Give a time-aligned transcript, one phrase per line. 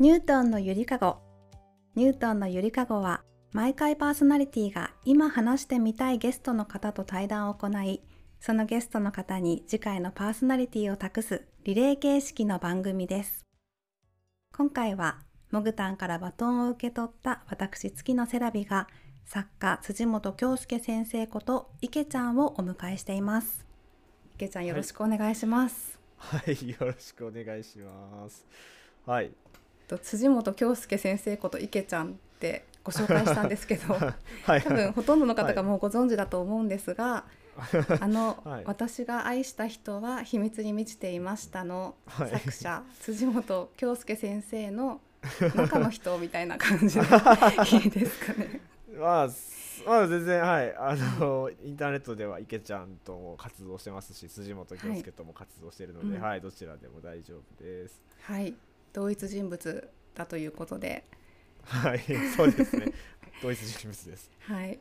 [0.00, 1.18] ニュートンのゆりかご。
[1.96, 8.00] ニュートンのゆりかごは毎回パーソナリティが今話してみたいゲストの方と対談を行い
[8.40, 13.44] そのゲストの方に次回のパーソナリティを託すリレー形式の番組です。
[14.56, 15.18] 今回は
[15.50, 18.88] モグタンからバトンを受け取った私月のセラビが
[19.26, 23.66] 作家辻本京介先生こと池ちゃんをお迎えしています。
[24.36, 28.46] 池ちゃんよろしくお願いします、はい、よろしくお願いします。
[29.04, 29.30] はい、
[29.96, 32.10] と辻本京介先生こと池ちゃんっ
[32.40, 33.94] てご紹介したんですけど
[34.44, 37.24] はい、多分ほとんどの方がもうご存知だと思うんですが、
[38.00, 38.64] あの、はい。
[38.64, 42.30] 私が愛した人は秘密に満ちていましたのはい。
[42.30, 45.00] 作者、辻本京介先生の
[45.54, 47.06] 中の人みたいな感じで
[47.84, 48.60] いいですかね。
[48.98, 56.22] まあ、すまあ、全然、はい、あの、インターネットでは池ちゃんとも活動してますし、辻本京介とも活動しているので、うん。
[56.22, 58.00] はい、どちらでも大丈夫です。
[58.22, 58.54] はい、
[58.92, 61.04] 同一人物だということで、
[61.64, 62.00] はい、
[62.36, 62.92] そうですね。
[63.42, 64.30] 同一人物です。
[64.40, 64.78] はい、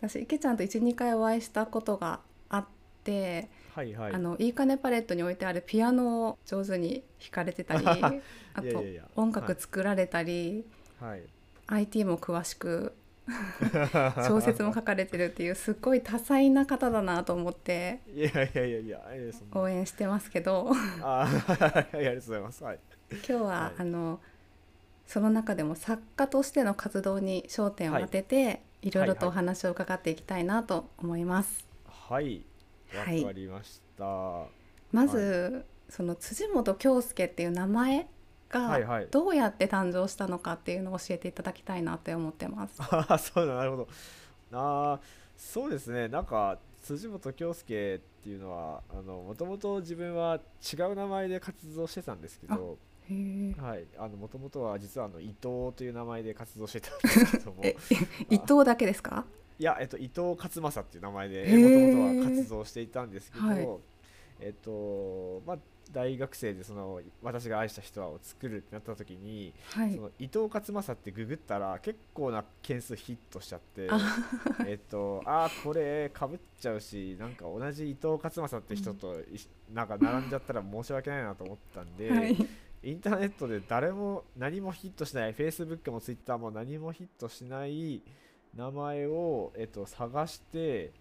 [0.00, 2.66] 私池ちゃんと12回お会いしたことがあっ
[3.04, 4.12] て、はい、はい。
[4.12, 7.94] あのいいかねパレットに置いてあるピアノを上手に弾かれてたりあ
[8.62, 10.64] と いやいやいや音楽作られたり、
[11.00, 11.22] はい。
[11.66, 12.94] IT も詳しく
[14.26, 19.00] 小説も書かれてるっていうすっごい多彩な方だなと思っていやいやいやいや、
[19.52, 22.64] 応援してますけどあありがとうございます。
[22.64, 22.78] はい。
[23.16, 23.80] 今日は、はい。
[23.80, 24.20] あの
[25.06, 31.66] その中でも作家としての活動に焦点を当てて、い、ろいろとお話を伺っていきたいなと思います。
[31.86, 32.42] はい、
[32.94, 33.22] わはい。
[33.24, 34.46] かりました。
[34.90, 38.08] まず、その辻本京介っていう名前
[38.48, 39.04] はいはい。
[39.04, 42.76] がどうやって誕生したのかっていうのを教えていただきたいなって思ってます。
[42.80, 43.88] ああそうだなるほど。
[44.52, 45.00] あー
[45.36, 46.08] そうですね。
[46.08, 50.40] なんか辻本京介っていうのはあのもともと自分は
[50.72, 52.78] 違う名前で活動してたんですけど
[53.72, 57.74] はいあのもともとは実はあの伊藤という名前で活動してたんですけども え
[58.28, 59.24] 伊藤だけですか？
[59.58, 63.68] いや、えっと、伊藤勝正っていう名前でもともとは活動していたんですけど、はい
[64.40, 65.58] えっとまあ
[65.92, 70.00] 大学生でその私が愛した人はを作るってなった時に、はいそ。
[70.00, 73.98] の伊藤勝正ってググったら結構な件数ヒットしちゃってあ
[74.66, 82.36] えっとあーこれかぶっちゃうしなんか同じ伊藤勝正って人といしなんか並んじゃったら申し訳ないなと思ったんで、はい。
[82.82, 85.34] インターネットで誰も何もヒットしない。
[85.34, 88.02] Facebook も Twitter も何もヒットしない
[88.56, 90.92] 名前を、えっと、探して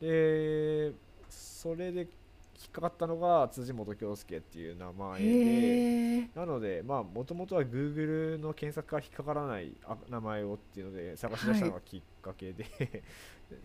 [0.00, 0.92] で
[1.28, 2.00] それで
[2.60, 6.28] 引っかかったのが辻本京介っていう名前で。
[6.34, 12.66] なので、まあ、もともとは Google の検索から引っかからないあ名前をっていうので探し出したのがきっかけで、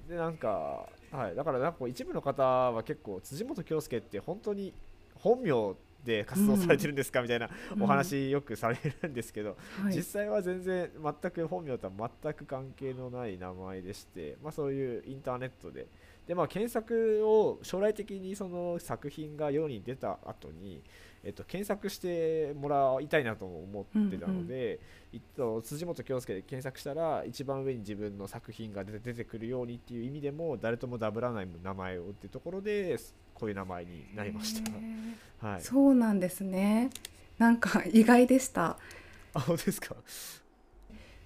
[0.08, 4.74] で、なんか、はい、だからなんか一部の方は結構、辻本京介って本当に
[5.16, 5.76] 本名
[6.06, 7.22] で活動されてるんですか？
[7.22, 7.84] みたいなうん。
[7.84, 9.96] お話よくされるんですけど、はい。
[9.96, 15.88] 実際は全然全く本名とは全く関係のない名前でして、まあ、そういうインターネットで。
[16.28, 20.82] で、まあ、検索を将来的にその作品が世に出た後に、
[21.24, 24.80] えっと、検索してもらいたいなとも思ってたので、
[25.14, 32.98] えっと、辻本京介で検索したら一番上に自分の作品が出て出てくるようにっていう意味でも誰ともダブらない名前をっていうところで
[33.36, 34.72] こういう名前になりました。
[35.46, 36.90] はい、そうなんですね。
[37.38, 38.78] なんか意外でした。
[39.34, 39.96] あ本当ですか？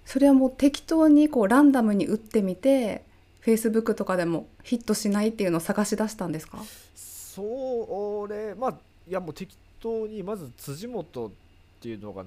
[0.03, 3.03] それはもう適当にこうランダムに打ってみて、
[3.43, 6.57] Facebook とかでもヒットしないっていうのを探し出したんですか？
[6.95, 8.77] それまあ
[9.07, 11.31] いやもう適当にまず辻元っ
[11.79, 12.23] ていうのが、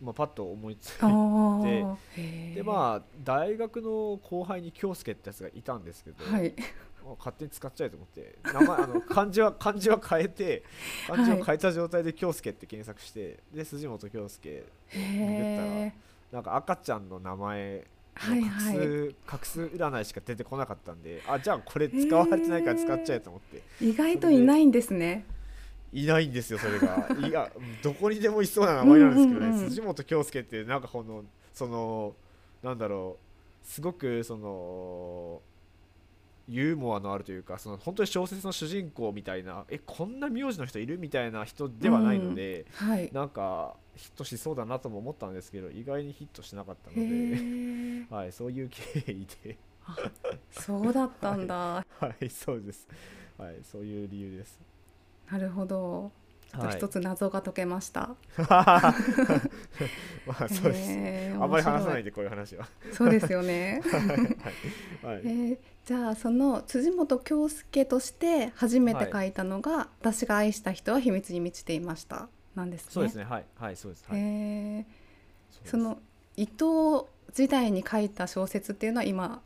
[0.00, 1.00] まあ、パッと思いつい
[1.64, 6.54] てでまあ大学の後輩に京介ってやつがいたんですけど、はい。
[7.04, 10.62] まあ勝手に使っちゃえと思って名前 あの漢字は漢字は変えて
[11.06, 15.36] 漢字を変えた状態で京介って検索してで辻本京介へググっ
[15.86, 15.92] え。
[16.32, 17.84] なんか赤ちゃんの名前
[18.14, 19.14] はいはい。
[19.26, 25.24] 画数占いしか出てこなかったんであじゃあこれ使われてないから使っちゃえと思って意外といないんですね。
[25.92, 32.14] いないんですよそれがいやどこにでもいそうな名前なんですけどね、うんうんうん辻本京介ってなんかこのその
[32.64, 33.16] なんだろ
[33.62, 35.40] うすごくその
[36.48, 43.10] ユーモアのあるというかその本当に小説の主人公みたいなえこんな名字の人いるみたいな人ではないので、はい。
[43.12, 48.06] なんかヒットしそうだなとも思ったんですけど意外にヒットしなかったのへで、え。
[48.14, 49.56] はい、そういう経緯で
[49.86, 49.96] あ
[50.50, 51.84] そうだったんだ。
[52.00, 52.88] はいそうです、
[53.38, 54.60] はい、そういう理由です。
[55.30, 56.12] なるほど。
[56.60, 58.14] ちょ一つ謎が解けました。
[58.38, 58.94] ま
[60.40, 60.90] あそうです。
[60.90, 62.66] へーあんまり話さない面でこういう話は。
[62.92, 63.82] そうですよね。
[65.02, 65.20] はい。
[65.24, 72.90] えーじゃあその辻本京介として初めて書いたのが、私が愛した人は秘密に満ちていましたなんですね。
[72.90, 73.24] そうですね。
[73.24, 73.44] はい。
[73.58, 73.76] はい。
[73.76, 74.04] そうです。
[74.08, 74.18] はい。
[74.18, 74.84] へー
[75.66, 75.98] その
[76.36, 79.42] 伊藤時代に書いた小説っていうのは今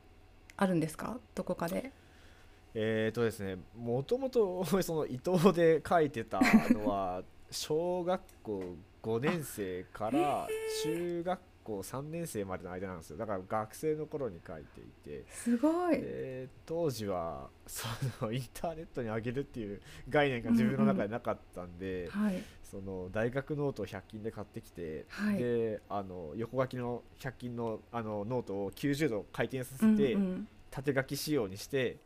[0.57, 1.19] あるんですか？
[1.35, 1.91] どこかで
[2.81, 6.41] えーとですねもともと その伊藤で書いてた
[6.71, 10.47] のは 小学校5年生から
[10.85, 13.17] 中学校3年生までの間なんですよ。
[13.17, 15.25] だから学生の頃に書いていて。
[15.29, 16.01] すごい。
[16.01, 17.87] で当時はそ
[18.25, 22.43] のインターネットに上げるっていう概念が自分の中でなかったんで、はい。
[22.63, 25.39] その大学ノートを100均で買ってきて、はい。
[25.39, 30.49] であの横書きの100均のあのノートを90度回転させて、うんうん。
[30.71, 31.97] 縦書き仕様にして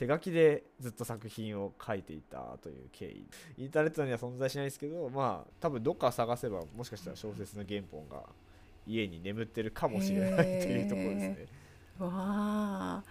[0.00, 3.26] 手書きでずっと作品を書いていたという経緯。
[3.58, 8.22] インターネットには存在しないですけどまあ多分どっか探せばもしかしたら小説の原本が
[8.86, 11.46] 家に眠ってるかもしれないっていうところですね。
[11.98, 13.02] わあ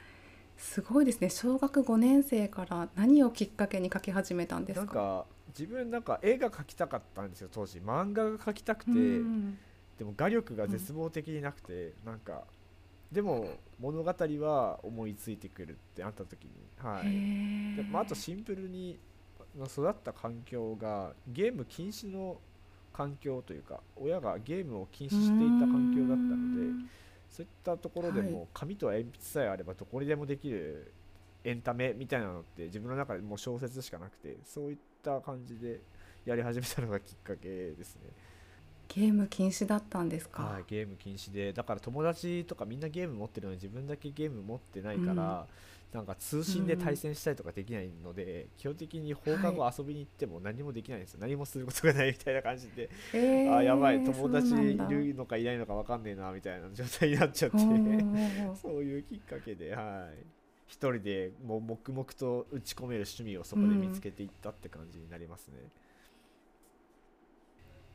[0.58, 1.30] すごいですね。
[1.30, 4.86] 小学5年生から何をきっかけに書き始めたんですか？
[4.86, 7.78] なんか自分なんか絵が描きたかったんですよ当時。
[7.80, 9.60] 漫画が描きたくて、うん。
[10.00, 12.46] でも画力が絶望的になくて、なんか
[13.12, 13.48] でも
[13.80, 17.76] 物語は思いついてくるってなった時に、はい。
[17.76, 19.00] でまあ、あとシンプルに
[19.58, 22.38] まあ育った環境がゲーム禁止の
[22.94, 26.90] 環境というか親がゲームを禁止していた環境だったので
[27.30, 30.92] そういったところではも紙と鉛筆さえあればどこにでもできる
[31.44, 35.80] エンタメみたいなのって自分の中でもう小説しかなくてそういった感じで
[36.26, 38.02] やり始めたのがきっかけですね。
[38.90, 41.54] ゲーム禁止だったんですか、はい、ゲーム禁止で。
[41.54, 45.46] だから友達とかみんなゲーム持ってるのに自分だけゲーム持ってないから、
[45.94, 57.58] なんか通信で対戦したりとかできないので、基本的に放課後遊びに行っても何もできないんですよ、何もすることがないみたいな感じで、えーあやばい友達いるのかいないのか分かんねえなみたいな状態になっちゃって。
[58.60, 60.40] そういうきっかけではい。
[60.68, 65.56] 一人でもう黙々と打ち込める趣味をそこで見つけていったって感じになりますね、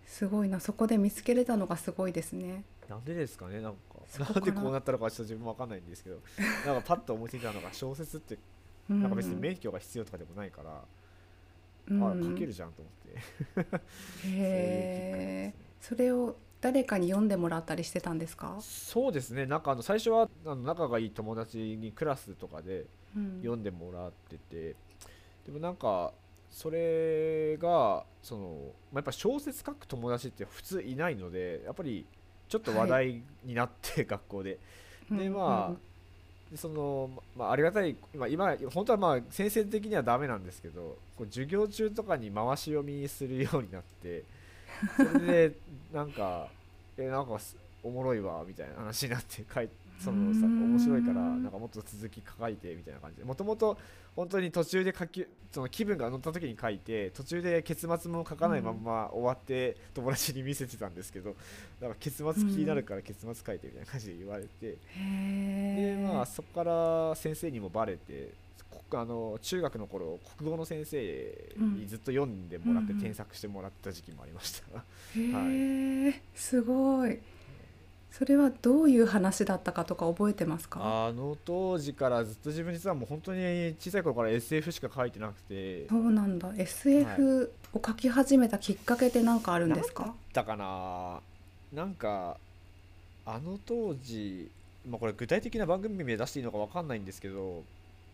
[0.06, 0.60] すごいな。
[0.60, 2.64] そこで見つけれたのがすごいですね。
[2.88, 3.78] なんでですかねなんか。
[4.18, 4.40] な。
[4.40, 6.20] んでこうなったのかちょっと自分も分かんないんですけど
[6.66, 8.38] なんかパッと思いついたのが小説って
[8.88, 12.90] ななんか別に免許が必要とかでもないから、あ書けるじゃんと思
[13.62, 13.78] って、
[14.28, 19.46] へえそれを誰かに読んでもらったりしてたんですか、そうですね。
[19.46, 22.86] なんかあの最初はあの仲がいい友達にクラスとかで
[23.16, 23.38] うん。
[23.38, 24.76] 読んでもらってて、
[25.46, 26.12] でもなんか
[26.54, 28.42] それがその、
[28.92, 32.06] まあ、やっぱ小説書く友達って普通いないのでやっぱり
[32.48, 34.58] ちょっと話題になって、学校で。
[35.10, 35.94] でまあ
[36.50, 44.22] でその、まあ、ありがたい、まあ、今本当はまあ先生的にはダメなんですけどこう授業中とかに回し読みするようになって
[44.96, 45.52] それで
[45.92, 46.48] なんか
[46.96, 49.68] えなんかすおもろいわみたいな話になって書い
[49.98, 53.18] そのさ面白いからなんかもっと続き書いてみたいな感じ。
[53.18, 53.78] でもともと
[54.16, 61.34] 本当に途中で書きその気分が乗った時に書いて途中で結末も書かないまんま終わって友達に見せてたんですけど
[61.80, 64.76] なんか結末気になるから結末書いてみたいな感じで言われて。
[64.96, 68.32] でまあそこから先生にもバレて
[68.70, 74.78] こあの中学の頃国語の先生にずっと読んでもらってうん添削してもらった時期もありました、
[75.18, 77.18] へえ すごい
[78.16, 81.06] それはどういう話だったかとか覚えてますか？
[81.06, 85.88] あの当時からずっと自分実はもう本当に小さい頃から SF しか書いてなくて。
[85.88, 86.52] そうなんだ。
[86.56, 91.20] SF を書き始めたきっかけって何かあるんですか、だかな。
[91.72, 92.36] なんか
[93.26, 94.48] あの当時、
[94.88, 97.64] まあ、これ具体的な番組名出していいのか分かんないんですけど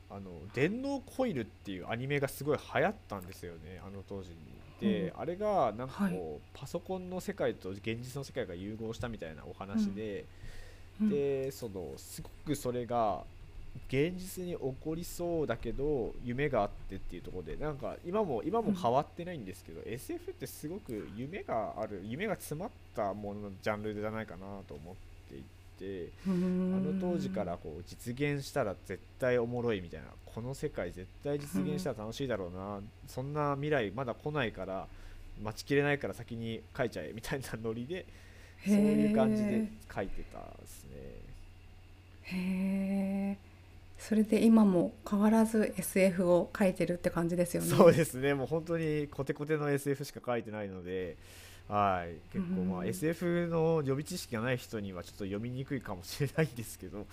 [0.09, 4.37] あの電脳コイルっていうアニメがすごい流行ったんですよねあの当時に。
[4.81, 10.25] で、あれがなんかこう、パソコンの世界と現実の世界が融合したみたいなお話で、
[11.01, 11.09] うん。
[11.09, 13.23] でそのすごくそれが
[13.89, 25.10] 現実に起こりそうだけど夢があってっていうところでなんか今も今も変わってないんですけど、SF ってすごく夢がある夢が詰まったもののジャンルじゃないかなと思って。
[25.10, 25.10] い
[25.81, 27.01] てあん。
[27.01, 34.87] の当時からこう実現したら絶対おもろいみたいなこの世界絶対実現したら楽しいだろうな、そんな未来まだ来ないから
[35.43, 38.05] 待ちきれないから先に書いちゃえみたいなノリで
[38.65, 40.91] そういう感じで書いてたですね。
[42.25, 43.51] へえ
[43.99, 47.69] それで今も変わらず SF を書いてるって感じですよね。
[47.69, 51.17] そうですね、もう本当にコテコテの SF しか書いてないので、
[51.71, 52.89] はい、結構まあうん。
[52.89, 57.07] SF の予備知識がない人にはちょっと読みにくいかもしれないんですけど、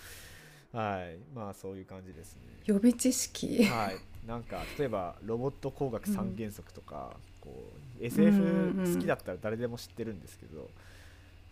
[0.72, 2.40] はい、まあそういう感じですね。
[2.64, 3.64] 予備知識？
[3.64, 3.96] はい、
[4.26, 10.68] なんか例えばロボット工学三原則とか、 こううん SF 好きだったら誰でも知ってるんですけど、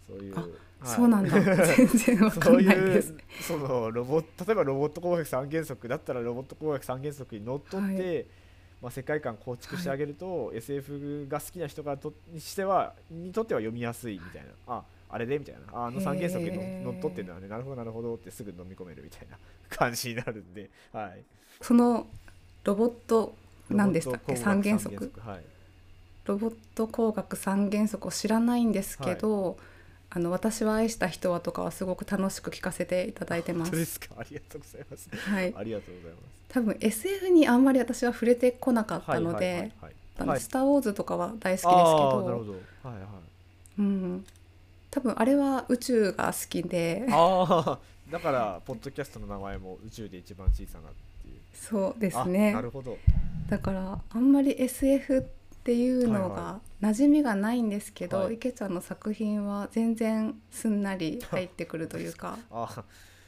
[0.08, 0.50] そういう、あはい。
[0.96, 1.30] そうなんだ。
[1.76, 8.22] 全然わかそうんないいうですそのロボ例えばロボット工学三原則だったらロボット工学三原則にのっとって、は
[8.83, 14.49] まあ、世界観構築してあげると、SF が好きな人がとにしてはにとっては読みやすいみたいな。
[14.66, 15.61] ああれでみたいな。
[15.73, 17.49] ああの三原則にのっとってるのはね。
[17.49, 21.23] なるほどなるほどってすぐ飲み込めるみたいな感じになるんで、 はい、
[21.61, 22.06] その
[22.64, 23.35] ロボット
[23.71, 25.12] 何でしたっけ三原則？
[25.21, 25.45] はい、
[26.25, 29.56] ロボット工学三原則を知らないんですけど、
[30.08, 33.66] あの私は愛した人はとかはすごく楽しく聞かせていただいてま。
[33.66, 33.84] す。
[33.84, 34.08] すか？
[34.18, 35.08] ありがとうございます。
[35.12, 36.25] はい、ありがとうございます。
[36.48, 39.72] 多分 SF にあんまり私は触れてこなかったので、
[40.18, 40.40] あのはい。
[40.40, 42.52] スター・ウォーズとかは大好きですけあどーなるほど。
[42.52, 42.60] はい
[42.94, 43.04] はい。
[43.78, 44.25] うん、
[44.90, 47.06] 多分あれは宇宙が好きで。
[47.10, 47.78] ああ
[48.10, 51.34] だからポッドキャストの名前も宇宙で一番小さなっていう。
[51.52, 52.96] そうですあねなるほど。
[53.50, 55.26] だからあんまり SF
[55.66, 58.35] っていうのはいはが馴染みがないんですけど、はい。
[58.35, 62.85] 池ちゃんの作品は全然すんなり 入ってくるというかあ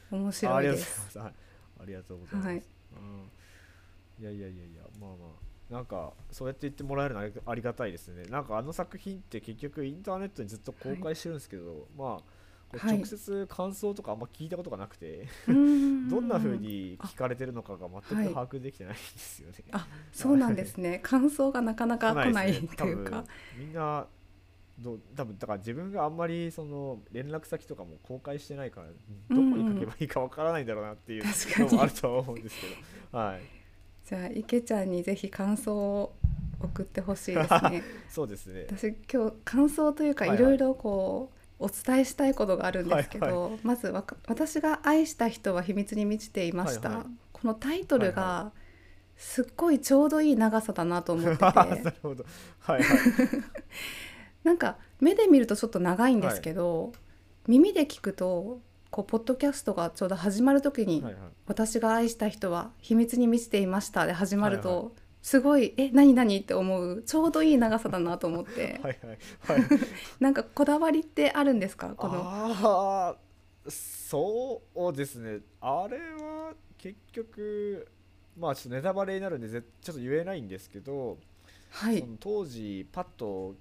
[0.09, 1.35] 面あ白いでありがとうございます。
[1.81, 2.55] ありがとうございます、はい。
[2.55, 5.73] うん、いやいやいやいやまあまあ。
[5.73, 8.23] なんかそうやって言ってもらえるのはありがたいですね。
[8.23, 12.31] なんかあの作品って結局インターネットにずっと公開してるんですけど、まあこう
[12.77, 12.97] はい。
[12.97, 16.09] 直接感想とかあんま聞いたことがなくて、うん。
[16.09, 19.55] どんな風に聞かれてるのかが全く把握できてないんですよね。
[19.71, 20.99] あそうなんですね。
[21.03, 22.69] 感想がなかなか来ないですね。
[22.75, 23.25] というか
[23.57, 24.07] みんな
[25.15, 32.67] 多分だから自分があんまりその連絡先とかも公開してないからどこに書けばいいかわからないんだろうなっていうのもあるとは思うんですけ
[33.11, 33.41] ど、はい、
[34.07, 36.15] じゃあ池ちゃんにぜひ感想を
[36.61, 37.83] 送ってほしいですね。
[38.09, 38.67] そうですね。
[38.69, 40.39] 私今日感想というかはいはい。
[40.39, 47.05] いろいろこうお伝えしたいことがあるんですけど、はいまずわか私が愛した人は秘密に満ちていました、はいはい。
[47.33, 48.51] このタイトルはいが
[49.17, 52.25] すっごいちょうどいい長さだなと思ってて、 なるほど。
[52.59, 52.99] はいはい。
[54.43, 56.93] なんか目で見るとちょっと長いんですけど、
[57.45, 61.21] 耳で聞くとこうポッドキャストがちょうど始まる時にはいはい。
[61.47, 69.59] 私が愛した人は秘密に満ちていましたで始まると、はいはすごいえ何何って思うちょうどいい長さだなと思って、 はいはい。
[69.59, 69.69] はい。
[70.19, 71.93] なんかこだわりってあるんですか？
[71.95, 73.17] このああ、
[73.69, 75.39] そうですね。
[75.61, 77.87] あれは結局、
[78.37, 81.17] まあちょっとネタバレになるんでぜちょっと言えないんですけど、
[81.71, 83.55] はいその当時パッと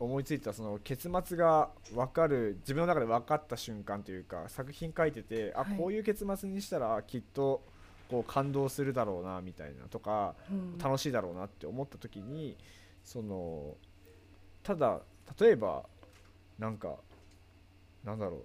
[0.00, 7.62] 思いついたその結末が分かる自分の中で分かった瞬間というか作品書いてて、あはいこういう結末にしたらきっと
[8.12, 10.78] こう感動するだろうなみたいなとかうん。
[10.78, 12.56] 楽しいだろうなって思った時に
[13.02, 13.74] その
[14.62, 15.00] ただ
[15.40, 15.84] 例えば
[16.58, 16.96] なんか
[18.04, 18.44] なんだろう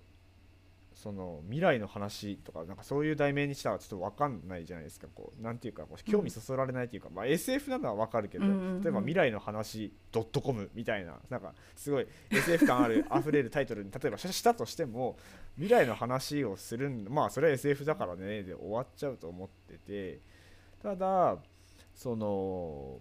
[0.93, 5.07] その未来の話とかなんかそういう題名にしたらちょっと分かんないじゃないですか。
[5.13, 8.81] こうなんていうかこう興味そそられないというか、まあ、SF なのは分かるけど、うんうんうん。
[8.81, 15.17] 例えば未来の話 .com みたいななんかすごい SF 感ある 溢れるタイトルに例えばししたとしても
[15.57, 20.19] 未来の話をするんまあそれは SF だからねで終わっちゃうと思ってて
[20.81, 21.37] ただ
[21.95, 22.99] その、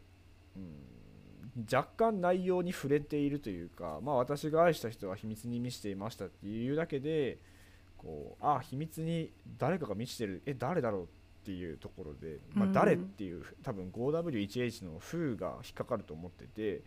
[0.56, 7.38] うん、若干内容に触れているというか、まあ、私が愛した人は秘密に満ちていましたっていうだけで
[7.98, 11.06] こうあ秘密に誰かが満ちてるえ誰だろうっ
[11.44, 16.82] ていうところで、まあうん、誰っていう多分 5W1H の「風」が引っかかると思ってて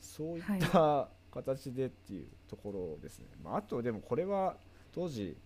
[0.00, 4.56] そういった形でっていうところですね、まあ、あとでもこれは
[4.94, 5.36] 当時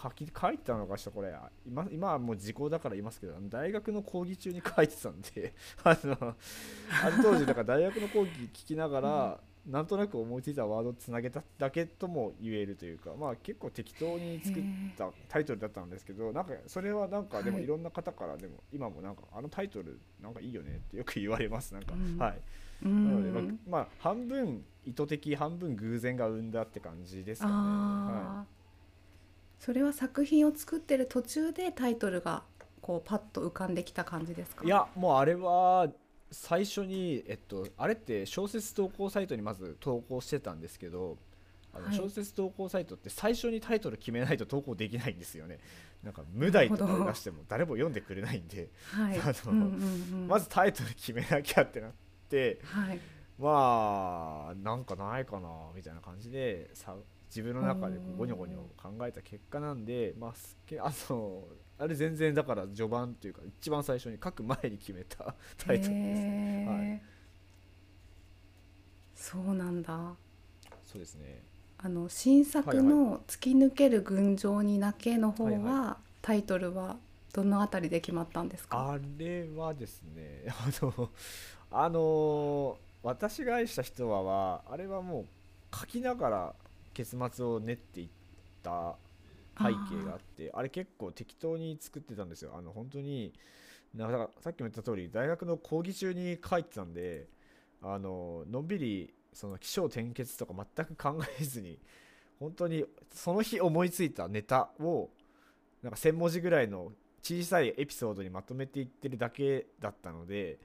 [0.00, 1.34] 書き書いてたのかしらこれ。
[1.66, 6.16] 今今はもう時効だから言いますけど大学の講義中に書いてたんで あの
[7.02, 14.62] あの当時だから大学の講義聞きながら、なんとなく思いついたワードをつなげただけとも言えるというかまあ結構適当に作っ
[14.96, 17.64] たタイトルだったんですけどなんかそれはなんかでもはい。
[17.64, 21.74] いろんな方からでも今もなんかあのタイトルなんかいいよねってよく言われます。
[21.74, 22.18] なんか、うん。
[22.18, 22.38] はい、
[22.84, 27.52] うなので、まあんまあ半分意図的半分偶然が生んだって感じですかね。
[27.52, 28.55] あはー
[29.58, 32.42] それは作品を作ってる途中でタイトルが
[32.80, 34.64] こうパッと浮かんできた感じですか？
[34.64, 35.88] い、いやもうあれは
[36.30, 41.16] 最初に、えっと、あれって小説投稿サイトにまず投稿してたんですけど
[41.72, 41.96] あのはい。
[41.96, 45.58] 小説投稿サイトって最初にタイトル決めないと投稿できないんですよね。
[46.02, 49.18] なんか無題とか出しても誰も読んでくれないんではい。
[49.22, 50.28] あのうんうんうん。
[50.28, 51.92] まずタイトル決めなきゃってなっ
[52.28, 53.00] てはい。
[53.38, 56.96] まあなんかないかなみたいな感じでさ
[57.28, 58.16] 自分の中でこううん。
[58.18, 60.34] ゴニョゴニョ考えた結果なんでまあ
[60.84, 61.44] あの
[61.78, 66.66] あれ全然だから序盤っていうか一番最初に書く前に決めたタイトルですね。
[66.68, 67.02] はい、
[69.14, 70.14] そうなんだ。
[70.84, 71.42] そうですね。
[71.78, 76.96] あの新作はいの「突き抜ける群青に泣け」の方は、はいタイトルは
[77.32, 78.92] どのあたりで決まったんですか？
[78.94, 81.10] あれはですね あの
[81.70, 85.26] あの私が愛した人ははあれはもう
[85.76, 86.54] 書きながら
[86.96, 88.08] 結末を練っていっ
[88.62, 88.96] た
[89.58, 92.52] 背景があってあれ結構適当に作ってたんですよ。
[92.56, 93.34] あの本当に
[93.94, 97.28] なだからさっきも言った通り大学の講義中に書いてたんで
[97.82, 101.78] あののんびりその起承転結とか全く考えずに
[102.40, 105.10] 本当にその日思いついたネタを
[105.82, 110.58] なんか1000文字ぐらいの小さいエピソードにまとめていってるだけだったので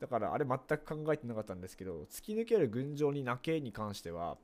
[0.00, 4.38] だからあれ全く考えてなかったんですけど突き抜ける群青に泣けに関しては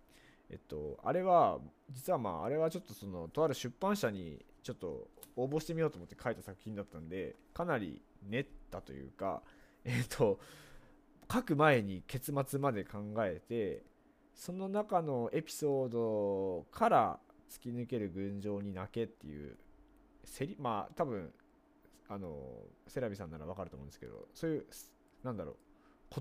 [0.51, 1.59] えっとあれは
[1.91, 9.43] 実はまああれはちょっとそのとある出版社にちょっと応募してみようと思って書いた作品だったんでかなり練ったというか
[9.85, 10.39] えっと
[11.31, 13.83] 書く前に結末まで考えて
[14.35, 19.57] その中のエピソードから突き抜ける群青に泣けっていう
[20.25, 21.33] せりまあ多分
[22.09, 24.67] あのセラビさんなら分かると思うんですけどそういう
[25.23, 25.57] なんだろう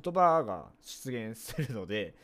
[0.01, 2.15] 言葉が出現するので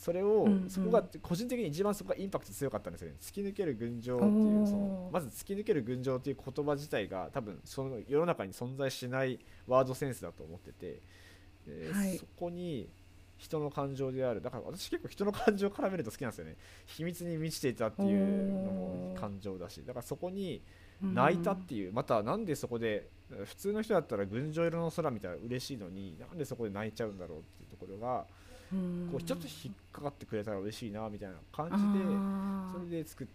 [0.00, 0.70] それを、うんうん。
[0.70, 3.16] そこが個人的に一番そこがインパクト強かったんですよね。
[3.20, 11.02] 突き抜ける群青っていうそのまず突き抜ける群青っていう言葉自体が多分その世の中に存在しないワードセンスだと思ってて、
[11.66, 12.16] ではい。
[12.16, 12.88] そこに
[13.36, 14.40] 人の感情である。
[14.40, 16.56] だから私結構人の感情を絡めると好きなんですよね。
[16.86, 19.84] 秘密に満ちていたっていうのも感情だし。
[19.86, 20.62] だからそこに
[21.02, 23.08] 泣いたっていうまたなんでそこで
[23.44, 28.26] 普通の人だったら群青色の空みたいな嬉しいのになんでそこで泣いちゃうんだろうっていうところが
[29.10, 32.04] こうちょっと引っかかってくれたら嬉しいなみたいな感じで
[32.72, 33.26] それで作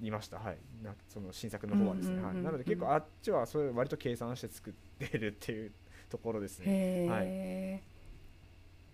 [0.00, 0.38] りました。
[0.38, 0.56] はい。
[0.82, 5.72] なその新作の方はですね、はい、なので結構あっちはそれ割と計算して作ってるっていう
[6.10, 6.66] ところですね。
[6.66, 7.82] へえ、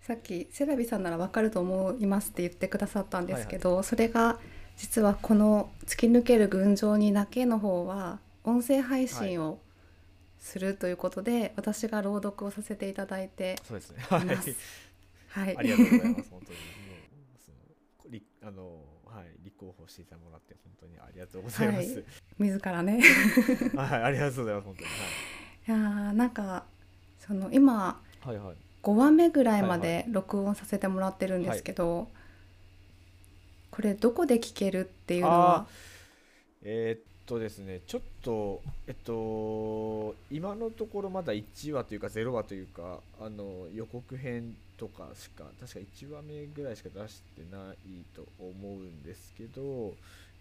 [0.01, 4.39] さっきセラビさんならわかると思いますって言ってくださったんですけど、それが
[4.77, 9.59] 実はこの「突き抜ける群青に泣け」の方は音声配信を
[10.39, 14.03] するということで、私が朗読をさせていただいてそうですね。
[14.09, 14.21] はい。
[15.31, 16.29] はい、ありがとうございます。
[16.29, 18.23] 本当に。
[18.43, 22.05] あのはい立候補していただもらって本当にありがとうございます、はい。
[22.39, 23.01] 自らね。
[23.75, 24.65] はい、ありがとうございます。
[24.65, 24.87] 本当に。
[24.87, 24.91] い。
[25.67, 26.65] やーなんか
[27.19, 28.45] その今はいはい。
[28.47, 32.07] はい5話目ぐらいまはいで録音させてもらってるんですけど、
[33.69, 35.67] これどこで聞けるっていうのは？
[36.63, 49.93] えーっとですねちょっとえっと今のところまだ1話というか0話というかあの予告編とかしか確か1話目ぐらいしか出してないと思うんですけど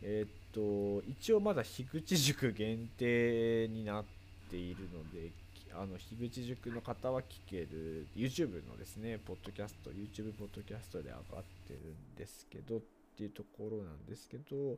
[0.02, 4.04] えっと一応まだ樋口塾限定になっ
[4.50, 5.30] ているので
[5.72, 11.22] あの樋口塾の方は聞ける YouTube のですねポッドキャスト YouTube ポッドキャストで上がっ
[11.68, 12.80] てるんですけどっ
[13.16, 14.76] ていうところなんですけど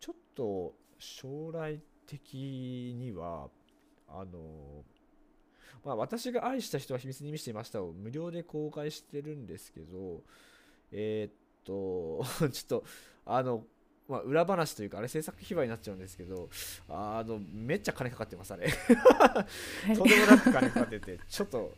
[0.00, 3.48] ちょっと将来的には
[4.08, 4.84] あの
[5.84, 10.20] まあ私が愛した人は秘密に見せていましたを無料で公開してるんですけど
[10.92, 11.32] えーっ
[11.64, 12.84] と ちょっと
[13.24, 13.64] あの
[14.10, 16.48] まあ、裏話というかあれ制作費用になっちゃうんですけど
[16.88, 18.68] あのめっちゃ金かかってますあれ。
[18.68, 19.46] は
[19.88, 19.96] い。
[19.96, 21.72] とんでもなく金かかってて ちょっと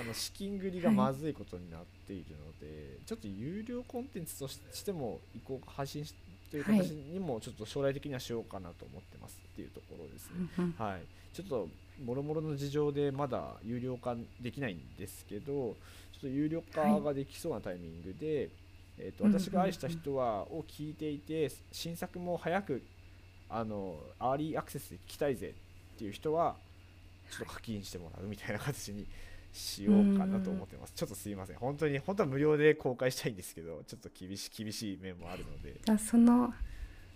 [0.00, 6.12] あの資金繰りがまずいことになっているので、ちょっと有料コンテンツとしても移行配信し
[6.50, 10.72] という形にもちょっと将来的にはしようかなと思ってますっていうところですね。
[10.78, 11.02] はい、
[11.34, 11.68] ちょっと
[12.04, 15.74] もろもろの事情でまだ有料化できないんですけどちょ
[16.18, 18.48] っと有料化ができそうなタイミングで、
[18.98, 22.82] えー、とうんうんうん私が愛した人はを聞いていて新作も早く
[23.50, 25.54] あのアーリーアクセスで聞きたいぜ
[25.94, 26.56] っていう人は
[27.30, 29.06] ちょっと課金してもらうみたいな形に
[29.52, 30.92] しようかなと思ってます。
[30.94, 31.56] ちょっとすいません。
[31.56, 35.80] 本当に本当は無料で公開したいんですけどちょっと厳し厳しい面もあるので。
[35.84, 36.52] じゃあその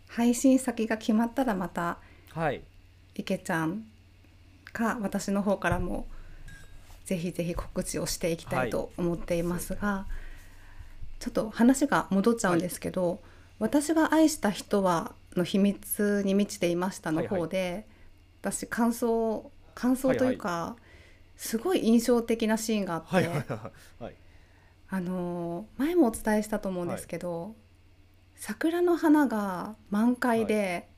[0.08, 1.98] 配信先が決まったらまた
[2.30, 2.62] はい。
[3.14, 3.84] 池ちゃん
[4.72, 6.06] か私の方からも
[7.04, 10.06] ぜひぜひ告知をしていきたいと思っていますが、
[11.18, 13.20] ちょっと話が戻っちゃうんですけど、
[13.58, 17.86] 私が愛した人はの秘密に満ちていましたの方で、
[18.40, 20.76] 私感想感想というか、
[21.42, 23.42] すごい印象的なシーンがあって、はいはいは
[24.00, 24.14] いはい。
[24.88, 27.56] あのー前もお伝えしたと思うんですけど、
[28.36, 30.88] 桜の花が満開で、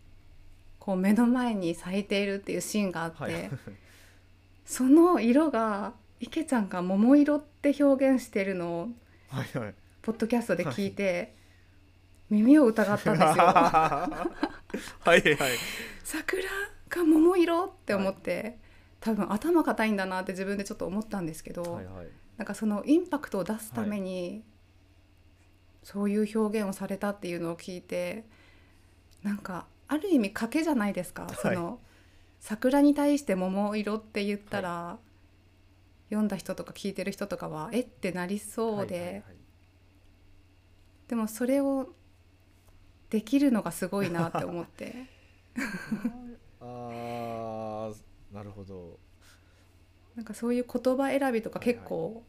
[0.78, 3.50] こう目の前に咲いているっていうシーンがあって、はい
[4.66, 8.88] その色が池ちゃんが桃色って表現してるのを
[9.28, 9.74] はいはい。
[10.02, 11.34] ポッドキャストで聞いて、
[12.28, 13.44] 耳を疑ったんですよ。
[13.48, 14.26] は
[15.06, 15.36] いはい。
[16.02, 16.44] 桜
[16.90, 18.58] が桃色って思って、
[19.04, 22.08] 多分頭固いんだなって自分でちょっと思ったんですけど、はいはい。
[22.38, 24.42] なんかそのインパクトを出すために、
[25.82, 28.24] そういう表現をされたっていうのを聞いて
[29.22, 31.34] なんかある意味賭けじゃないですか、い。
[31.34, 31.80] その
[32.40, 34.96] 桜に対して桃色って言ったら、
[36.08, 37.80] 読んだ人とか聞いてる人とかはえ？
[37.80, 39.22] ってなりそうで、はいはいはい。
[41.08, 41.90] でもそれを
[43.10, 44.94] できるのがすごいなって思って。
[46.62, 47.13] あー
[48.34, 48.98] なるほど。
[50.16, 51.74] なんかそういう言葉選びとかはいはい。
[51.76, 52.24] 結構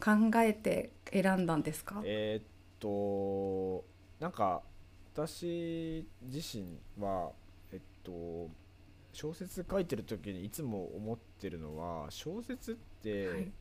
[0.00, 0.10] 考
[0.42, 2.44] えて選んだんですか、えーっ
[2.80, 3.84] と
[4.18, 4.62] なんか
[5.14, 7.32] 私自身は
[7.72, 8.48] えっと
[9.12, 13.52] 小説書いてる時にいつも思ってるのは小説って、はい。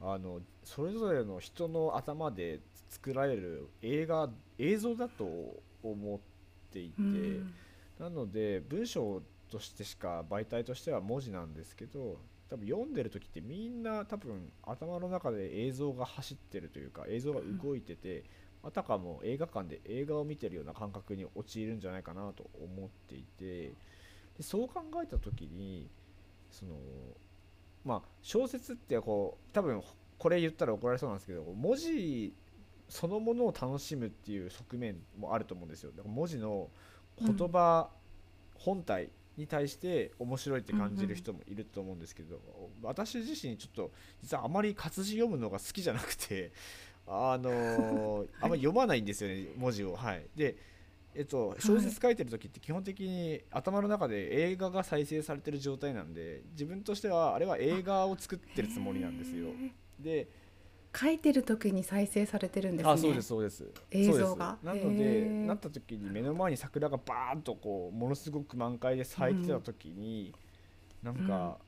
[0.00, 5.24] あのそれぞれの人の頭で作られる映画映像だと
[5.82, 6.18] 思っ
[6.72, 7.54] ていて、うん。
[7.98, 18.22] なので文章としてしか媒体としては文字なんですけど多分読んでる時ってみんな多分頭の中で映像が走ってるというか映像が動いてて、
[18.62, 23.72] あたかも映画館で映画を見てるような感覚に陥るんじゃないかなと思っていて
[24.36, 25.88] でそう考えた時に
[26.50, 26.72] その
[27.84, 29.82] まあ小説ってこう多分
[30.18, 32.32] これ言ったら怒られそうなんですけど文字
[32.88, 35.90] そのものを楽しむっていう側面もあると思うんですよ。
[35.90, 36.68] だから文字の
[37.20, 37.88] 言葉
[38.54, 42.40] 本体に対して面白いって感じる人もいると思うんですけど、
[42.82, 43.90] 私自身ちょっと
[44.22, 46.52] 実はあまり活字読むのが好きじゃなくて
[47.06, 49.94] あのーあんまり読まないんですよね文字を。
[49.94, 50.26] はい。
[50.34, 50.56] で
[51.14, 59.48] えっと小説書いてる時って基本的に頭の中で映画が再生されてる状態なんで自分としてはあれは映画を作ってるつもりなんですよ。
[59.98, 60.28] で
[60.98, 62.92] 書いてる時に再生されてるんですね。
[62.92, 63.68] あそうですそうです。
[63.90, 64.58] 映像が。
[64.62, 65.28] なのへでー。
[65.46, 70.34] なった時に目の前に桜がバーンとこうものすごく満開で咲いてた時に、
[71.02, 71.58] なんか、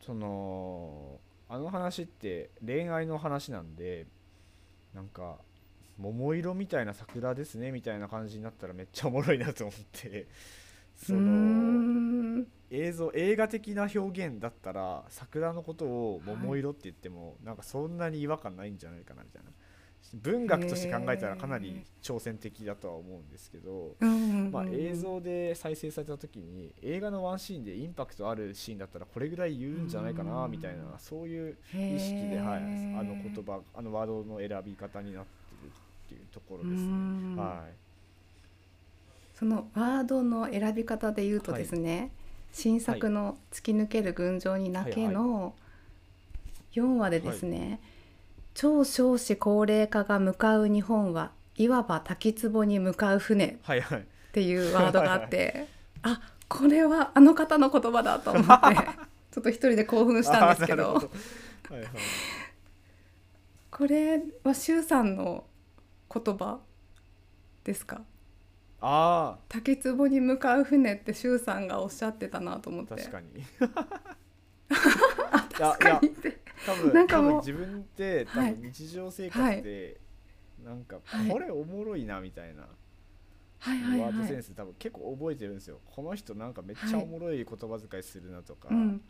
[0.00, 4.06] そのあの話って恋愛の話なんで
[4.94, 5.38] なんか
[5.98, 10.26] 桃色みたいな桜ですねみたいな感じになったらめっちゃおもろいなと思って
[10.96, 12.46] そのん。
[12.70, 19.50] 映像映画的な表現だったら桜のことを桃色って言っても、なんかそんなに違和感ないんじゃないかなみたいな。
[20.14, 23.96] 文学として考えたらかなり挑戦的だとは思うんですけど、
[24.52, 35.30] まあ、映像で再生された時に映画のワンシーンでインパクトあるシーンだったらこれぐらい言うんじゃないかなみたいなそういう意識で、はい、あの言葉あのワードの選び方になって
[35.62, 36.88] るっていうところですね。
[36.88, 37.36] うん。
[37.36, 37.85] はい
[39.38, 42.10] そのワードの選び方で言うとですね、
[42.52, 45.54] 新作の「突き抜ける群青に泣け」の
[46.72, 47.80] 4話でですね、
[48.54, 54.06] 超少子高齢化が向かう日本はいわば滝壺に向かう船っはいはい。
[54.32, 55.66] ていうワードがあって
[56.02, 58.76] あこれはあの方の言葉だと思って
[59.32, 61.10] ちょっと一人で興奮したんですけど。
[63.70, 65.44] これは周さんの
[66.12, 66.60] 言葉
[67.64, 68.00] ですか？
[68.80, 72.94] あ滝壺に向かう船って周さんがおっしゃってたなと思って。
[72.94, 73.28] ー確かに。
[75.32, 76.40] あ確かにって。
[76.64, 78.54] 多分なんかもう多分自分って多はい。
[78.54, 80.00] 分日常生活で、
[80.64, 81.30] なんかはい。
[81.30, 82.68] これおもろいなみたいな、
[83.58, 85.80] はいはいワードはいセンス多分結構覚えてるんですよ。
[85.86, 89.00] この人なんかめっちゃおもろい言葉遣いするなとか、うん。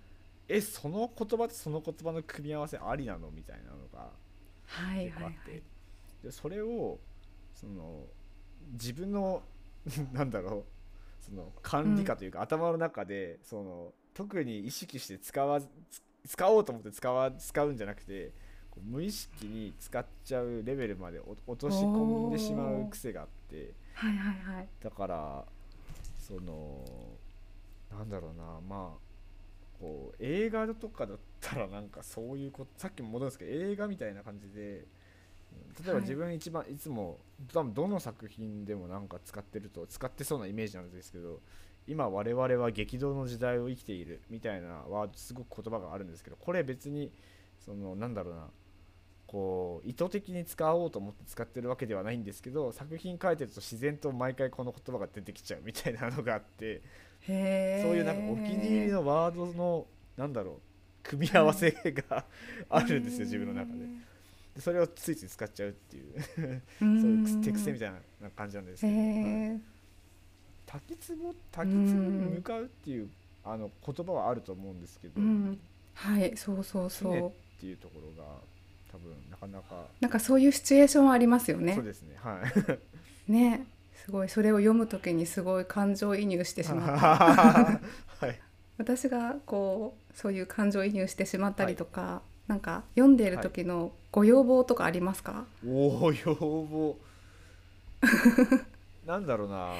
[0.48, 4.12] えその言葉とその言葉の組み合わせありなのみたいなのが
[4.64, 5.62] はいはいは結構あって、い
[6.22, 7.00] でそれを
[7.52, 8.06] その
[8.72, 9.42] 自分の
[10.12, 10.64] なんだろう。
[11.20, 15.60] その管理下というか、頭の中でその特に意識して使わ
[16.26, 18.32] 使おうと思って使わ使うんじゃなくて
[18.82, 23.72] 無意識に使っちゃうレベルまでお落とし込んでしまう癖があって。
[23.94, 24.68] はいはいはい。
[24.82, 25.44] だから
[26.18, 26.84] その
[27.90, 29.06] なんだろうなまあ
[29.80, 34.86] こう映画とかだったらなんかそういうことさっきも戻るんですけど映画みたいな感じでうん
[35.84, 36.02] 例えばはい。
[36.02, 37.18] 自分一番いつも
[37.52, 41.40] 多分どの作品でもなんか使ってると使ってそうなイメージなんですけど
[41.86, 47.12] 今我々は激動の時代を生きているみたいなワードすごく言葉があるんですけどこれ別に
[47.58, 48.48] そのなんだろうな
[49.26, 56.82] こう意図的に使おうと思って使ってるわけではないんですけど作品書いてると自然と毎回この言葉が出てきちゃうみたいなのがあって
[57.26, 57.36] そう
[57.96, 60.54] いうなんかお気に入りのワードのなんだろう
[61.02, 61.70] 組み合わせ
[62.08, 62.24] が
[62.68, 63.80] あるんですよ自分の中で
[64.56, 66.62] でそれをついつい使っちゃうっていう。
[66.80, 69.10] そういう手癖みたいな感じなんですへけど、はい。
[69.54, 69.60] え
[70.66, 73.08] 滝壺滝壺に向かうっていう
[73.44, 75.58] あの言葉はあると思うんですけど、うん。
[75.94, 77.32] はいそうそうそう。
[77.60, 78.28] ていうところが
[78.90, 81.74] 多分なかなか、なんかそういうシチュエーションはありますよね。
[81.74, 82.16] そうですね。
[82.16, 82.42] は
[83.28, 83.32] い。
[83.32, 83.66] ね。
[84.04, 84.28] すごい。
[84.28, 87.16] それを読むときにすごい感情移入してしまった
[88.26, 88.40] はい。
[88.78, 96.96] 私がこうそういう感情移入してしまったりとか、なんか読んでいる時のご要望とかありますか、おお要望。
[99.06, 99.74] なんだろうな。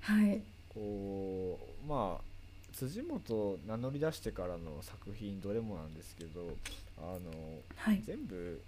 [0.00, 0.42] はい。
[0.68, 2.24] こうまあ
[2.72, 6.56] 辻元名乗り出してからの作品どれもなんですけど
[6.96, 8.02] あのはい。
[8.02, 8.62] 全部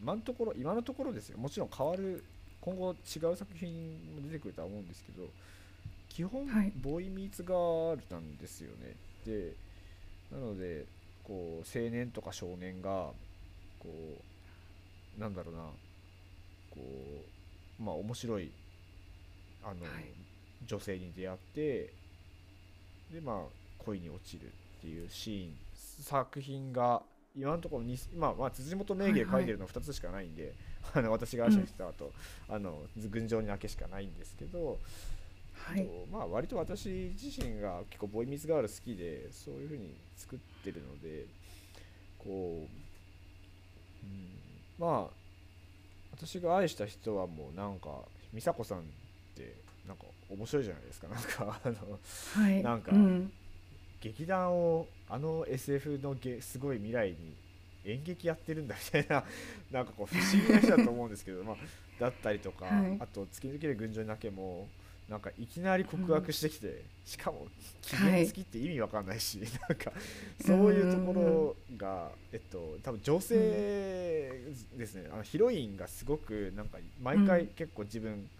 [0.00, 1.38] 今のところ今のところですよ。
[1.38, 2.24] もちろん変わる
[2.60, 5.28] 今後違う作品も出てくるとは思うんですけど
[6.10, 6.72] 基本、はい。
[6.76, 8.96] ボーイミーツガールなんですよね。
[9.24, 9.54] で
[10.30, 10.84] なので
[11.24, 13.10] こう青年とか少年が
[13.78, 13.88] こ
[15.18, 15.60] うなんだろうな
[16.70, 18.50] こうまあ、面白い
[19.64, 20.04] あの、はい。
[20.66, 21.92] 女性に出会って
[23.10, 23.36] でまあ
[23.78, 25.52] 恋に落ちるっていうシーン。
[25.74, 27.02] 作品が
[27.36, 30.52] 今のところに、まあ、まあ辻元名義で書いてるの2つしかないんで、
[30.94, 32.12] あの私が愛した人だと、
[32.48, 32.78] あの
[33.10, 34.78] 群青にだけしかないんですけど、
[35.70, 35.84] はい。
[35.84, 41.26] とまあ割と私自身が結構ボーイミズガール好きでそういう風に作ってるので
[42.18, 44.28] こう、うん、
[44.78, 45.20] まあ
[46.12, 47.88] 私が愛した人はもうなんか
[48.32, 48.82] 美佐子さんっ
[49.36, 49.54] て
[49.86, 51.08] なんか面白いじゃないですか。
[51.08, 52.62] なんかあのはい。
[52.62, 53.32] なんかうん。
[54.00, 57.36] 劇団をあの SF のげすごい未来に
[57.84, 59.24] 演劇やってるんだみたいな
[59.70, 61.56] なんかこう不思議な人だと思うんですけど、まあ、
[61.98, 62.96] だったりとか、はい。
[62.98, 64.68] あと「月抜ける群青にだけも
[65.10, 67.48] なんかいきなり告白してきて、しかも
[67.82, 69.92] 期限付きって意味わかんないし、 なんか
[70.40, 73.36] そういうところが、えっと多分女性
[74.78, 78.30] ですね、あのヒロインがすごくなんか毎回結構自分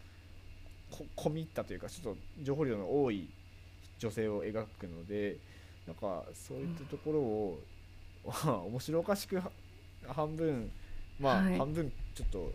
[0.93, 3.29] こ込み入ったというかちょっと情報量の多い
[3.99, 5.39] 女性を描くので
[5.89, 7.61] なんかそういったところを、
[8.25, 9.51] まあ面白おかしくは
[10.07, 10.71] 半分
[11.19, 11.59] まあ、はい。
[11.59, 12.53] 半分ちょっと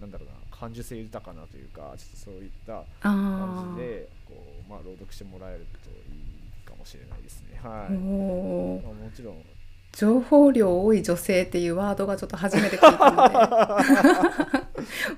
[0.00, 4.34] なんだろうな感受性豊かなというかちょっとそういったあ感ーじでこ
[4.66, 7.60] う、まあ、朗読してもらえるといいかもしれないですね。
[7.62, 7.92] はい。
[7.92, 9.44] まあ、もちろん。
[9.92, 14.68] 情報量多い女性っていうワードがちょっと初めて聞いたので。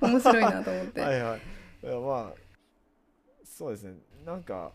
[0.07, 1.41] 面白いなと思って、はいはい。
[1.83, 2.35] いやまあ
[3.45, 3.99] そうですね。
[4.25, 4.73] なんか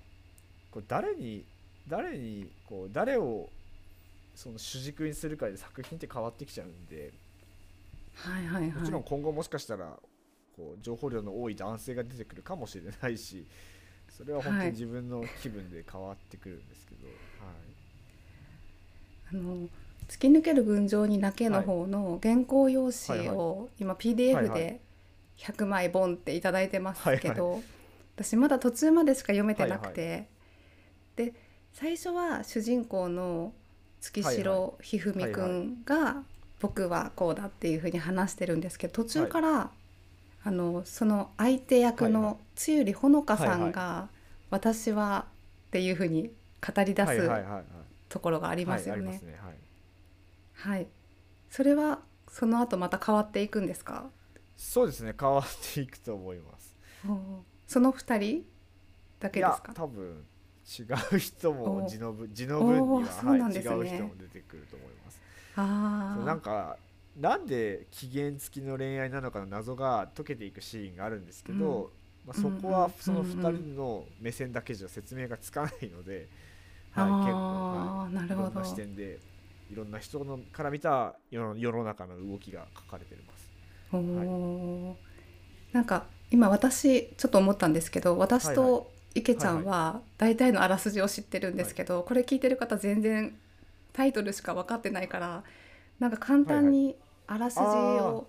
[0.71, 1.45] こう誰に
[1.87, 3.49] 誰にこう誰を
[4.33, 7.13] その主軸にするかで作品って変わってきちゃうんで。
[8.15, 8.81] はいはいはい。
[8.81, 9.99] もちろん今後もしかしたら
[10.55, 13.45] こう情報量の多い男性が出てくるかもしれないし
[14.09, 14.67] それは本当はい。
[14.67, 17.07] に自分の気分で変わってくるんですけど、
[19.31, 19.67] あの
[20.07, 24.59] 突き抜ける群青にだけの方の原稿用紙はいを今はい PDF はい。
[24.61, 24.79] で
[25.37, 27.61] 100枚ボンっていただいてますけはいど、
[28.15, 30.29] 私まだ途中までしか読めてなくて、
[31.17, 31.33] で
[31.73, 33.51] 最初は主人公の
[33.99, 36.23] 月城ひふみくんが
[36.61, 39.71] 僕はこうだっていうふうに話してるんですけど途中から、
[40.47, 44.09] あのその相手役はいはの露里ほのかさんはいが
[44.51, 45.25] 「私は」
[45.67, 46.31] っていうふうに
[46.65, 47.63] 語り出はい、はいはいすはいはい。
[48.07, 49.07] ところがありますよね。
[49.07, 49.23] はいあります。
[49.23, 49.39] ね。
[49.41, 49.57] はい。
[50.77, 50.87] はい。
[51.49, 54.09] それはその後また変わっていくんですか？
[54.55, 55.15] そうですね。
[55.19, 56.75] 変わっていくと思います。
[57.67, 58.45] その二人
[59.19, 59.73] だけいやですか？
[59.73, 60.23] 多分
[60.67, 60.83] 違
[61.15, 65.21] う人もお字の文字の文には、そうなんはい、違ですねう人も出てくると思います。
[65.55, 66.15] ああ。
[66.17, 66.77] そうなんか
[67.15, 71.93] なんで期限付きの恋愛なのかの謎が解けていくシーンがあるんですけど、
[72.25, 73.27] まあ、そこうんうんはそのうん。
[73.27, 76.29] うん2人の目線だけじゃ説明がつかないので、
[76.93, 78.35] あーはい、結構、はい、なるほど。
[78.35, 79.21] いろんな視点で
[79.69, 83.51] いろんな人のから見た世の世の中の動きが書かれています。
[83.91, 84.97] おお、
[85.71, 93.37] なんか今私ちょっと思ったんですけど、私はいと池ちゃんは大体のあらすじを知ってるんですけど、これ聞いてる方全然
[93.93, 95.43] タイトルしか分かってないから、
[95.99, 96.97] なんか簡単に
[97.27, 98.27] あらすじを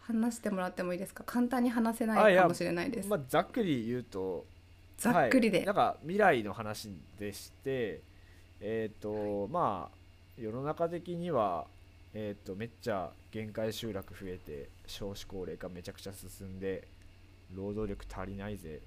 [0.00, 1.24] 話してもらってもいいですか？
[1.24, 3.08] 簡単に話せないいかもしれないです。
[3.08, 4.44] まあ、ざっくり言うと
[4.98, 5.58] ざっくりで。
[5.58, 8.00] はい、なんか未来の話でして
[8.60, 9.96] えっ、とまあ
[10.40, 11.66] 世の中的には
[12.14, 16.86] えっ、とめっちゃ限界集落増えて少子高齢化めちゃくちゃ進んで
[17.54, 18.80] 労働力足りないぜ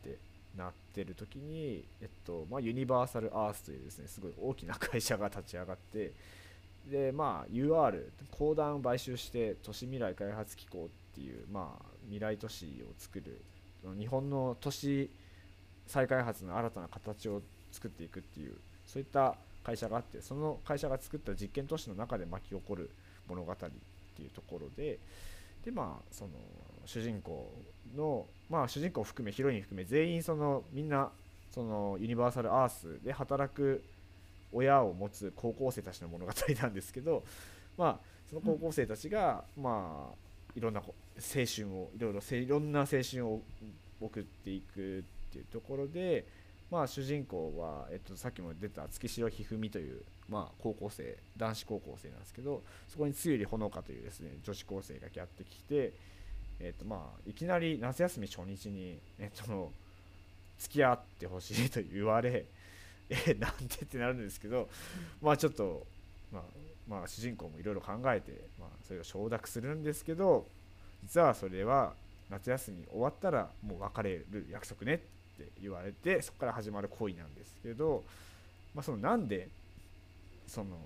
[0.00, 0.18] って
[0.56, 6.12] なってる時にえっとまあユニバーサルアースというですねすごい大きな会社が立ち上がって
[6.86, 13.42] でまあ UR 公団を買収して都市未来開発機構っていうまあ未来都市を作る
[13.98, 15.10] 日本の都市
[15.86, 18.54] 再開発の新たな形を作っていくっていう
[18.86, 22.90] そういった会社があってその会社が作った実験都市の中で巻き起こる
[23.28, 24.98] 物語っていうところで
[25.64, 26.30] でまあその
[26.86, 27.52] 主人公
[27.96, 31.10] のまあ主人公含めヒロイン含め全員そのみんな
[31.50, 33.82] そのユニバーサルアースで働く
[34.52, 37.24] 親を持つ高校生たちの物語なんですけど
[37.76, 43.40] まあその高校生たちがまあいろんな青春をいろいろいろんな青春を
[44.00, 46.26] 送っていくっていうところで、
[46.70, 55.92] まあ、主人公は、えっと、さっきも出た月城ひふみという、まあ、高校生男子高校生なんですけどそこに露里ほのかというですね女子高生がやってきて、
[56.58, 59.70] えっとまあ、いきなり夏休み初日に、えっと、
[60.58, 62.46] 付き合ってほしいと言われ
[63.10, 64.68] えなんでってなるんですけど、
[65.20, 65.86] まあちょっと、
[66.32, 66.42] まあ、
[66.88, 70.46] まあ主人公もいろいろ考えて、まあ、それを承諾するんですけど
[71.04, 71.94] 実はそれは
[72.30, 74.98] 夏休み終わったらもう別れる約束ねっ
[75.38, 78.04] て言われてそこから始まる恋なんですけど、
[78.74, 79.48] まあ、そのなんで
[80.46, 80.76] その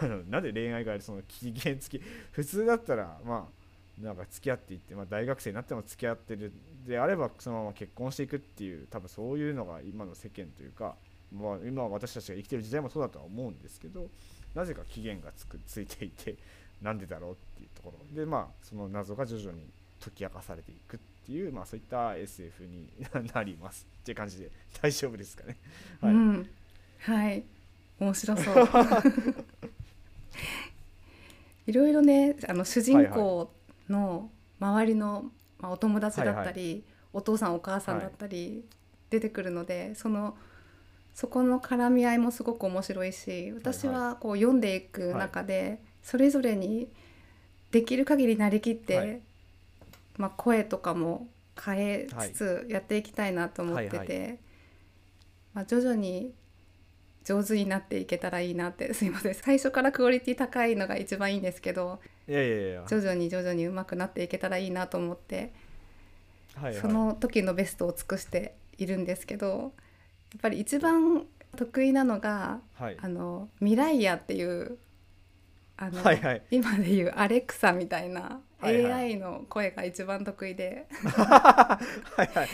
[0.00, 6.52] あの なんで恋愛がその期限付き普通だったらまあなんか付き合っていって、まあ、大学生になっても付き合ってる
[6.88, 10.96] であればそのまま結婚していくっていう多分そういうのが今の世間というか、
[11.30, 14.08] まあ、今私たちが生きてる時代もそうだとは思うんですけど
[14.54, 16.36] なぜか期限がつくついていて
[16.80, 18.16] なんでだろうっていうところ。
[18.16, 19.68] でまあその謎が徐々に
[20.00, 22.88] 解き明かされていくっていう、まあ、そういった SF に
[23.34, 25.56] なりますっていう感じで大丈夫ですかね。
[26.00, 26.50] はい、うん、
[27.00, 27.44] はい、
[27.98, 28.68] 面白そう。
[31.66, 33.52] いろいろね、あの主人公
[33.90, 38.64] の周りの、まあ、お友達だったり、お父さんお母さんだったり
[39.10, 40.36] 出てくるので、その
[41.14, 46.88] そこの絡み合いもすごく面白いし私はこう読んでいく中で、それぞれに
[47.70, 49.20] できる限りなりきって、はい。
[50.16, 51.28] まあ、声とかも
[51.60, 54.36] 変えつつやっていきたいなと思ってて、はいは
[55.54, 56.32] まあ、徐々に
[57.28, 59.34] 上手になっていけたらいいなって すいません。
[59.34, 62.84] 最初からクオリティ高いのが一番いいんですけどいやいやいや。
[62.88, 65.52] 徐々に徐々に上手くなっていけたらいいなと思って、
[66.54, 66.80] はいはい。
[66.80, 69.74] その時のベストを尽くしているんですけど
[70.32, 72.96] やっぱり一番得意なのがはい。
[72.98, 74.78] あのミライアっていう
[75.76, 76.42] あの、はいはい。
[76.50, 78.92] 今でいうアレクサみたいなはいはい。
[78.92, 81.78] AI の声が一番得意で、は
[82.18, 82.48] いはい。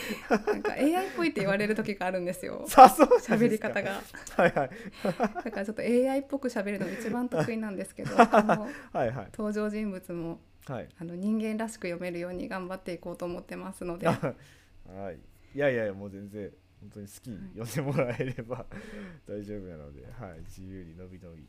[0.47, 2.65] なんか AI っぽいって言われる時があるんですよ。
[2.69, 4.03] 喋り方が。
[4.37, 4.71] はいはい。
[5.03, 9.13] だからちょっと AI っぽく喋るのが一番得意なんですけど はいはい。
[9.33, 10.89] 登場人物もはい。
[10.99, 15.19] あの人間らしく読めるように頑張っていこうと思ってますので、 はい。
[15.55, 18.67] いやいやいやもう全然本当に好きに読んでもらえれば
[19.27, 21.47] 大丈夫なので、はい、自由にのびのび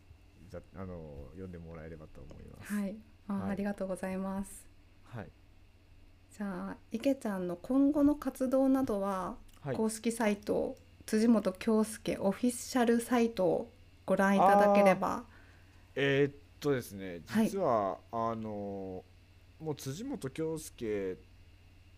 [0.50, 2.74] ざあの読んでもらえればと思います。
[2.74, 2.96] はい、
[3.28, 4.66] あありがとうございます。
[5.06, 5.30] はい。
[6.38, 9.76] じゃあ池ちゃんの今後の活動などは、はい。
[9.76, 13.72] 公式サイト辻本京介オフィシャルサイトを
[14.06, 15.24] ご覧いただければ。
[15.96, 17.46] えーっとですねはい。
[17.46, 19.04] 実は、あの
[19.60, 21.18] もう辻本京介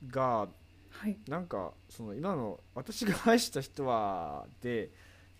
[0.07, 0.47] が
[0.89, 1.17] はい。
[1.27, 4.89] なんかその今の私が愛した人はで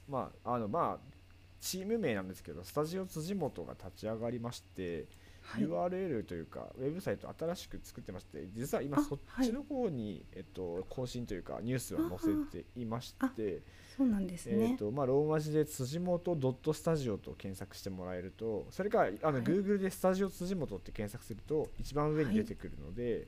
[0.10, 1.17] まああのまあ
[1.60, 5.08] チーム名なんですけどスタジオ辻本が立ち上がりまして、はい
[5.55, 12.17] URL というかウェブサイト新しく作ってまして実は今あそっちの方に、えっと、更新というかニュースを載
[12.51, 13.62] せていましあて
[13.97, 14.77] そうなんですえーね。
[14.77, 23.27] とまあ、ローマ字で辻本ドットスタジオと検索してもらえるとそれからあの、はい Google でスタジオ辻本って検索すると一番上に出てくるので、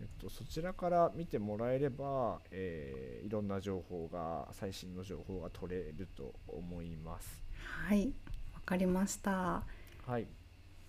[0.00, 7.42] えっと、そちらから見てもらえれば、えーいろんな情報が最新の情報が取れると思います。
[7.54, 8.12] はい
[8.54, 9.62] わかりました。
[10.06, 10.26] はい、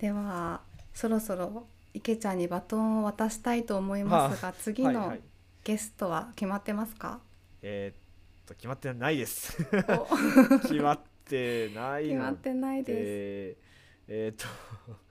[0.00, 0.60] では
[0.94, 5.20] そろそろ池ちゃんにバトンを渡したいと思いますが、次のはいはい
[5.62, 7.20] ゲストは決まってますか？
[7.62, 9.58] えーっと決まってないです。
[9.88, 10.06] お
[10.62, 12.94] 決まってないの決まってないです。
[12.94, 13.56] で
[14.08, 14.46] えーっと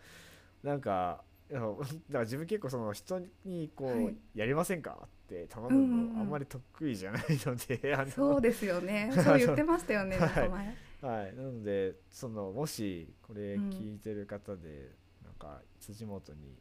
[0.68, 1.66] なんかだか
[2.12, 9.12] ら自分結構その人にこう、はいやりませんかって頼うんうんむうんのあんまり得意じゃないので、あのそうですよね。
[9.14, 10.18] そう言ってましたよね。
[10.18, 14.92] はい前はい、なのでそのもしこれうん聞いてる方で、
[15.24, 16.58] なんか辻本に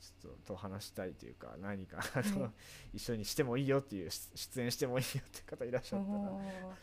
[0.00, 2.50] ちょっとと話したいというか何かあの、はい
[2.94, 6.06] 一緒にしてもいいよっていう出出演してもいいよっていう方いらっしゃっ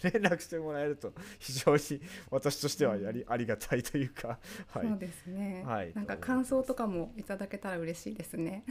[0.02, 1.82] たら 連絡してもらえると非常に
[2.30, 4.88] 私としてはやり、ありがたいというか、はい。
[4.88, 5.64] そうですね。
[5.66, 5.94] はい。
[5.96, 8.64] なんか感想とかもいただけたら嬉しいですね。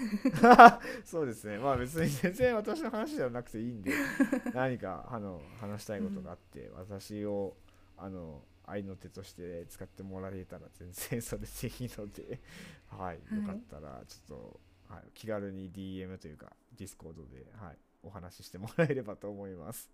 [1.04, 1.58] そうですね。
[1.58, 3.92] まあ別に全然私の話ではなくていいんで
[4.54, 7.56] 何かあの話したいことがあって、私を
[8.02, 12.40] あの愛の手として使ってもらえたら全然それでいいので、
[12.90, 19.88] はい、はいよかったらちょっと、はい、気軽に DM というか Discord で、はい、お話ししてもらえればと思います。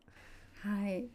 [0.62, 1.08] はい。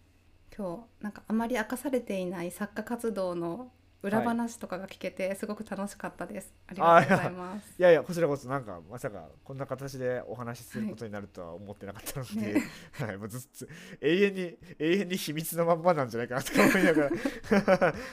[0.56, 3.72] 今日なんかあまり明かされていない作家活動の
[4.04, 6.54] 裏話とかが聞けてすごく楽しかったです。
[6.68, 7.76] ありがとうございます。
[7.80, 13.66] いやいやこちらこそなんかまさかこんな形でお話しすることになるとは思ってなかったので、ねはい、もうずっと
[14.02, 17.10] 永遠に永遠に秘密のまんまなんじゃないかなとか思いなが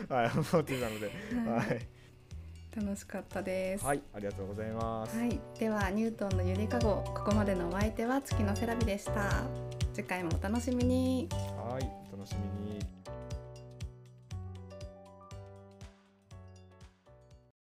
[0.09, 1.11] ら はい思ってたので、
[1.51, 3.85] ははいい、楽しかったです。
[3.85, 5.19] はい、ありがとうございます。
[5.19, 9.43] はい、ではニュートンのゆりかごここまでのお相手は月のセラビでした。
[9.93, 11.29] 次回もお楽しみに。
[11.33, 12.60] はい、お楽しみに。